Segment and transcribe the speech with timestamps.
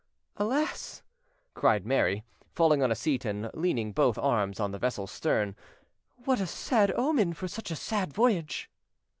[0.37, 1.03] "Alas!"
[1.53, 2.23] cried Mary,
[2.55, 5.55] falling on a seat and leaning both arms an the vessel's stern,
[6.25, 8.67] "what a sad omen for such a sad voyage!"